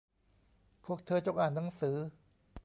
[0.85, 1.97] พวกเธอจงอ่านหนังสือ